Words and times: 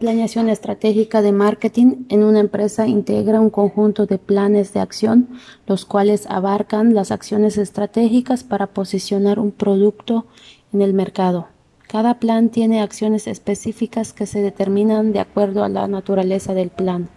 Planeación 0.00 0.48
estratégica 0.48 1.22
de 1.22 1.32
marketing 1.32 2.04
en 2.08 2.22
una 2.22 2.38
empresa 2.38 2.86
integra 2.86 3.40
un 3.40 3.50
conjunto 3.50 4.06
de 4.06 4.18
planes 4.18 4.72
de 4.72 4.78
acción, 4.78 5.28
los 5.66 5.84
cuales 5.84 6.24
abarcan 6.30 6.94
las 6.94 7.10
acciones 7.10 7.58
estratégicas 7.58 8.44
para 8.44 8.68
posicionar 8.68 9.40
un 9.40 9.50
producto 9.50 10.26
en 10.72 10.82
el 10.82 10.94
mercado. 10.94 11.48
Cada 11.88 12.20
plan 12.20 12.50
tiene 12.50 12.80
acciones 12.80 13.26
específicas 13.26 14.12
que 14.12 14.26
se 14.26 14.40
determinan 14.40 15.12
de 15.12 15.18
acuerdo 15.18 15.64
a 15.64 15.68
la 15.68 15.88
naturaleza 15.88 16.54
del 16.54 16.70
plan. 16.70 17.08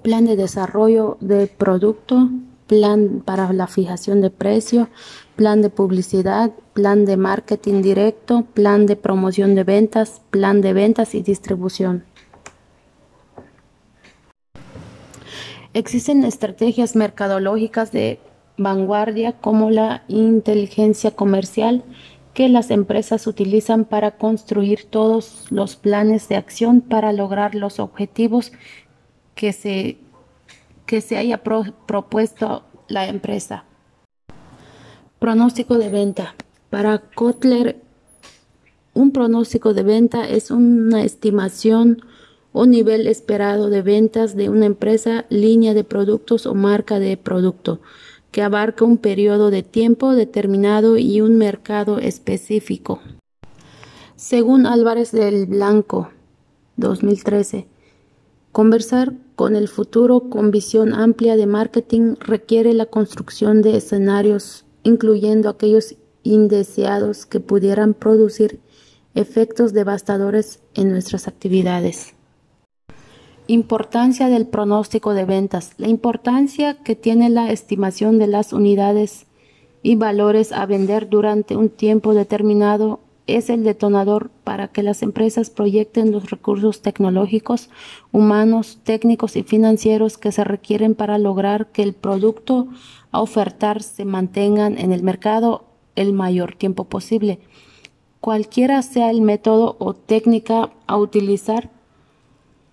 Plan 0.00 0.24
de 0.24 0.36
desarrollo 0.36 1.18
de 1.20 1.48
producto, 1.48 2.30
plan 2.66 3.22
para 3.24 3.52
la 3.52 3.66
fijación 3.66 4.20
de 4.20 4.30
precio, 4.30 4.88
plan 5.36 5.62
de 5.62 5.70
publicidad, 5.70 6.52
plan 6.72 7.04
de 7.04 7.16
marketing 7.16 7.82
directo, 7.82 8.44
plan 8.54 8.86
de 8.86 8.96
promoción 8.96 9.54
de 9.54 9.64
ventas, 9.64 10.20
plan 10.30 10.60
de 10.60 10.72
ventas 10.72 11.14
y 11.14 11.22
distribución. 11.22 12.04
Existen 15.74 16.24
estrategias 16.24 16.96
mercadológicas 16.96 17.92
de 17.92 18.18
vanguardia 18.56 19.32
como 19.32 19.70
la 19.70 20.04
inteligencia 20.08 21.10
comercial 21.10 21.84
que 22.32 22.48
las 22.48 22.70
empresas 22.70 23.26
utilizan 23.26 23.84
para 23.84 24.12
construir 24.12 24.84
todos 24.84 25.46
los 25.50 25.76
planes 25.76 26.28
de 26.28 26.36
acción 26.36 26.80
para 26.80 27.12
lograr 27.12 27.54
los 27.54 27.78
objetivos 27.78 28.52
que 29.34 29.52
se 29.52 29.98
que 30.86 31.00
se 31.00 31.16
haya 31.16 31.42
propuesto 31.42 32.62
la 32.88 33.06
empresa. 33.06 33.64
Pronóstico 35.18 35.78
de 35.78 35.88
venta. 35.90 36.34
Para 36.70 36.98
Kotler, 36.98 37.80
un 38.94 39.10
pronóstico 39.10 39.74
de 39.74 39.82
venta 39.82 40.28
es 40.28 40.50
una 40.50 41.02
estimación 41.02 42.02
o 42.52 42.64
nivel 42.64 43.06
esperado 43.06 43.68
de 43.68 43.82
ventas 43.82 44.34
de 44.34 44.48
una 44.48 44.66
empresa, 44.66 45.26
línea 45.28 45.74
de 45.74 45.84
productos 45.84 46.46
o 46.46 46.54
marca 46.54 46.98
de 46.98 47.16
producto, 47.16 47.80
que 48.30 48.42
abarca 48.42 48.84
un 48.84 48.96
periodo 48.96 49.50
de 49.50 49.62
tiempo 49.62 50.14
determinado 50.14 50.96
y 50.96 51.20
un 51.20 51.36
mercado 51.36 51.98
específico. 51.98 53.00
Según 54.16 54.66
Álvarez 54.66 55.12
del 55.12 55.44
Blanco, 55.46 56.10
2013, 56.76 57.66
Conversar 58.56 59.12
con 59.34 59.54
el 59.54 59.68
futuro 59.68 60.30
con 60.30 60.50
visión 60.50 60.94
amplia 60.94 61.36
de 61.36 61.44
marketing 61.44 62.14
requiere 62.18 62.72
la 62.72 62.86
construcción 62.86 63.60
de 63.60 63.76
escenarios, 63.76 64.64
incluyendo 64.82 65.50
aquellos 65.50 65.96
indeseados 66.22 67.26
que 67.26 67.38
pudieran 67.38 67.92
producir 67.92 68.60
efectos 69.14 69.74
devastadores 69.74 70.60
en 70.72 70.90
nuestras 70.90 71.28
actividades. 71.28 72.14
Importancia 73.46 74.30
del 74.30 74.46
pronóstico 74.46 75.12
de 75.12 75.26
ventas. 75.26 75.72
La 75.76 75.88
importancia 75.88 76.82
que 76.82 76.96
tiene 76.96 77.28
la 77.28 77.52
estimación 77.52 78.18
de 78.18 78.28
las 78.28 78.54
unidades 78.54 79.26
y 79.82 79.96
valores 79.96 80.52
a 80.52 80.64
vender 80.64 81.10
durante 81.10 81.56
un 81.56 81.68
tiempo 81.68 82.14
determinado 82.14 83.00
es 83.26 83.50
el 83.50 83.64
detonador 83.64 84.30
para 84.44 84.68
que 84.68 84.82
las 84.82 85.02
empresas 85.02 85.50
proyecten 85.50 86.12
los 86.12 86.30
recursos 86.30 86.82
tecnológicos, 86.82 87.70
humanos, 88.12 88.78
técnicos 88.84 89.36
y 89.36 89.42
financieros 89.42 90.16
que 90.18 90.32
se 90.32 90.44
requieren 90.44 90.94
para 90.94 91.18
lograr 91.18 91.72
que 91.72 91.82
el 91.82 91.92
producto 91.92 92.68
a 93.10 93.20
ofertar 93.20 93.82
se 93.82 94.04
mantengan 94.04 94.78
en 94.78 94.92
el 94.92 95.02
mercado 95.02 95.64
el 95.96 96.12
mayor 96.12 96.54
tiempo 96.54 96.84
posible. 96.84 97.40
Cualquiera 98.20 98.82
sea 98.82 99.10
el 99.10 99.22
método 99.22 99.76
o 99.78 99.94
técnica 99.94 100.70
a 100.86 100.96
utilizar, 100.96 101.70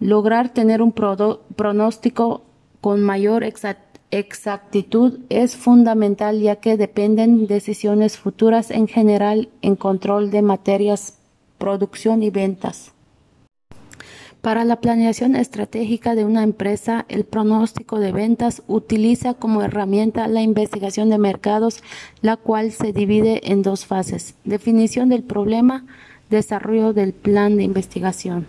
lograr 0.00 0.52
tener 0.52 0.82
un 0.82 0.92
pronóstico 0.92 2.42
con 2.80 3.02
mayor 3.02 3.42
exactitud 3.42 3.85
exactitud 4.10 5.20
es 5.28 5.56
fundamental 5.56 6.40
ya 6.40 6.56
que 6.56 6.76
dependen 6.76 7.46
decisiones 7.46 8.16
futuras 8.16 8.70
en 8.70 8.88
general 8.88 9.48
en 9.62 9.76
control 9.76 10.30
de 10.30 10.42
materias, 10.42 11.18
producción 11.58 12.22
y 12.22 12.30
ventas. 12.30 12.92
Para 14.46 14.64
la 14.64 14.80
planeación 14.80 15.34
estratégica 15.34 16.14
de 16.14 16.24
una 16.24 16.44
empresa, 16.44 17.04
el 17.08 17.24
pronóstico 17.24 17.98
de 17.98 18.12
ventas 18.12 18.62
utiliza 18.68 19.34
como 19.34 19.62
herramienta 19.62 20.28
la 20.28 20.40
investigación 20.40 21.10
de 21.10 21.18
mercados, 21.18 21.82
la 22.22 22.36
cual 22.36 22.70
se 22.70 22.92
divide 22.92 23.50
en 23.50 23.62
dos 23.62 23.86
fases. 23.86 24.36
Definición 24.44 25.08
del 25.08 25.24
problema, 25.24 25.84
desarrollo 26.30 26.92
del 26.92 27.12
plan 27.12 27.56
de 27.56 27.64
investigación. 27.64 28.46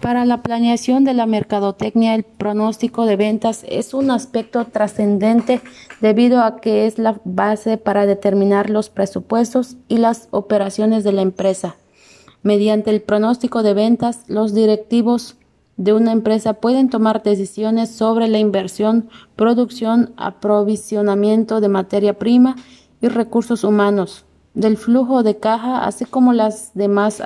Para 0.00 0.24
la 0.24 0.42
planeación 0.42 1.04
de 1.04 1.12
la 1.12 1.26
mercadotecnia, 1.26 2.14
el 2.14 2.24
pronóstico 2.24 3.04
de 3.04 3.16
ventas 3.16 3.66
es 3.68 3.92
un 3.92 4.10
aspecto 4.10 4.64
trascendente 4.64 5.60
debido 6.00 6.42
a 6.42 6.56
que 6.60 6.86
es 6.86 6.98
la 6.98 7.20
base 7.24 7.76
para 7.76 8.06
determinar 8.06 8.70
los 8.70 8.88
presupuestos 8.88 9.76
y 9.88 9.98
las 9.98 10.28
operaciones 10.30 11.04
de 11.04 11.12
la 11.12 11.20
empresa. 11.20 11.76
Mediante 12.42 12.88
el 12.88 13.02
pronóstico 13.02 13.62
de 13.62 13.74
ventas, 13.74 14.24
los 14.26 14.54
directivos 14.54 15.36
de 15.76 15.92
una 15.92 16.12
empresa 16.12 16.54
pueden 16.54 16.88
tomar 16.88 17.22
decisiones 17.22 17.90
sobre 17.90 18.28
la 18.28 18.38
inversión, 18.38 19.10
producción, 19.36 20.14
aprovisionamiento 20.16 21.60
de 21.60 21.68
materia 21.68 22.18
prima 22.18 22.56
y 23.02 23.08
recursos 23.08 23.64
humanos, 23.64 24.24
del 24.54 24.78
flujo 24.78 25.22
de 25.22 25.36
caja, 25.36 25.84
así 25.84 26.06
como 26.06 26.32
las 26.32 26.72
demás 26.72 27.20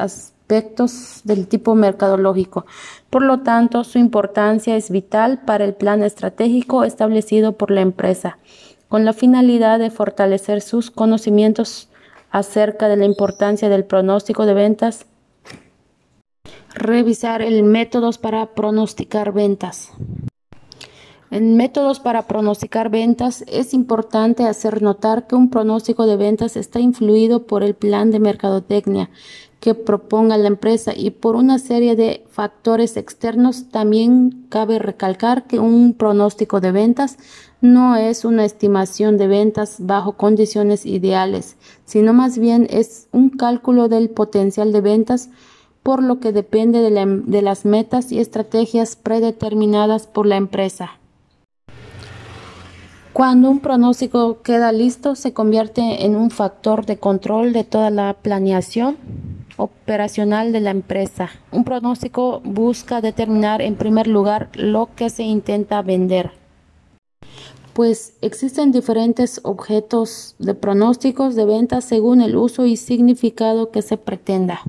aspectos 0.45 1.23
del 1.25 1.49
tipo 1.49 1.75
mercadológico. 1.75 2.67
Por 3.09 3.23
lo 3.23 3.41
tanto, 3.41 3.83
su 3.83 3.99
importancia 3.99 4.77
es 4.77 4.91
vital 4.91 5.41
para 5.47 5.65
el 5.65 5.73
plan 5.73 6.03
estratégico 6.03 6.85
establecido 6.85 7.53
por 7.53 7.71
la 7.71 7.81
empresa, 7.81 8.37
con 8.89 9.07
la 9.07 9.15
finalidad 9.15 9.79
de 9.79 9.91
fortalecer 9.91 10.61
sus 10.61 10.91
conocimientos 10.91 11.89
acerca 12.31 12.89
de 12.89 12.99
la 12.99 13.07
importancia 13.07 13.71
del 13.71 13.85
pronóstico 13.85 14.45
de 14.45 14.53
ventas. 14.53 15.07
Revisar 16.75 17.41
el 17.41 17.63
métodos 17.63 18.19
para 18.19 18.55
pronosticar 18.55 19.33
ventas. 19.33 19.93
En 21.35 21.57
métodos 21.57 21.99
para 21.99 22.29
pronosticar 22.29 22.91
ventas 22.91 23.43
es 23.49 23.75
importante 23.75 24.45
hacer 24.45 24.83
notar 24.83 25.27
que 25.27 25.35
un 25.35 25.51
pronóstico 25.51 26.07
de 26.07 26.17
ventas 26.17 26.57
está 26.57 26.79
influido 26.79 27.45
por 27.45 27.65
el 27.65 27.75
plan 27.75 28.13
de 28.13 28.21
mercadotecnia 28.21 29.11
que 29.59 29.75
proponga 29.75 30.39
la 30.39 30.47
empresa 30.47 30.93
y 30.97 31.11
por 31.11 31.35
una 31.35 31.59
serie 31.59 31.97
de 31.97 32.25
factores 32.31 32.97
externos 32.97 33.69
también 33.71 34.47
cabe 34.49 34.79
recalcar 34.79 35.49
que 35.49 35.59
un 35.59 35.95
pronóstico 35.95 36.61
de 36.61 36.71
ventas 36.71 37.19
no 37.61 37.97
es 37.97 38.25
una 38.25 38.45
estimación 38.45 39.17
de 39.17 39.27
ventas 39.27 39.79
bajo 39.81 40.13
condiciones 40.13 40.87
ideales, 40.87 41.57
sino 41.85 42.13
más 42.13 42.39
bien 42.39 42.69
es 42.71 43.09
un 43.11 43.31
cálculo 43.31 43.89
del 43.89 44.09
potencial 44.09 44.71
de 44.71 44.83
ventas 44.83 45.31
por 45.83 46.01
lo 46.01 46.21
que 46.21 46.31
depende 46.31 46.79
de, 46.79 47.23
de 47.27 47.43
las 47.43 47.65
metas 47.65 48.13
y 48.13 48.21
estrategias 48.21 48.95
predeterminadas 48.95 50.07
por 50.07 50.27
la 50.27 50.37
empresa. 50.37 51.01
Cuando 53.15 53.49
un 53.49 53.61
pronóstico 53.61 54.43
queda 54.43 54.73
listo, 54.73 55.15
se 55.15 55.33
convierte 55.33 56.05
en 56.05 56.17
un 56.17 56.33
factor 56.33 56.85
de 56.85 56.97
control 56.97 57.53
de 57.53 57.63
toda 57.63 57.89
la 57.91 58.15
planeación 58.15 58.97
operacional 59.57 60.51
de 60.51 60.59
la 60.59 60.71
empresa. 60.71 61.31
Un 61.53 61.63
pronóstico 61.63 62.41
busca 62.41 63.01
determinar 63.01 63.63
en 63.63 63.77
primer 63.77 64.09
lugar 64.09 64.51
lo 64.55 64.89
que 64.97 65.11
se 65.11 65.23
intenta 65.23 65.81
vender. 65.83 66.33
Pues 67.73 68.15
existen 68.21 68.73
diferentes 68.73 69.41
objetos 69.45 70.35
de 70.41 70.55
pronósticos 70.55 71.37
de 71.37 71.45
venta 71.45 71.83
según 71.83 72.21
el 72.21 72.35
uso 72.35 72.67
y 72.67 72.77
significado 72.77 73.71
que 73.71 73.83
se 73.83 73.97
pretenda. 73.97 74.63